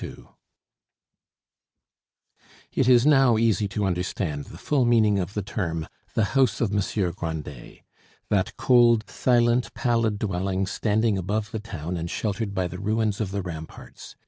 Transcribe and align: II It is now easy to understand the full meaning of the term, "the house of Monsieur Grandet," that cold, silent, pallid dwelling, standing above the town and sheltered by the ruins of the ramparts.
II 0.03 0.15
It 2.71 2.87
is 2.87 3.05
now 3.05 3.37
easy 3.37 3.67
to 3.67 3.85
understand 3.85 4.45
the 4.45 4.57
full 4.57 4.83
meaning 4.83 5.19
of 5.19 5.35
the 5.35 5.43
term, 5.43 5.87
"the 6.15 6.23
house 6.33 6.59
of 6.59 6.73
Monsieur 6.73 7.11
Grandet," 7.11 7.83
that 8.31 8.57
cold, 8.57 9.07
silent, 9.07 9.71
pallid 9.75 10.17
dwelling, 10.17 10.65
standing 10.65 11.19
above 11.19 11.51
the 11.51 11.59
town 11.59 11.97
and 11.97 12.09
sheltered 12.09 12.55
by 12.55 12.65
the 12.65 12.79
ruins 12.79 13.21
of 13.21 13.29
the 13.29 13.43
ramparts. 13.43 14.15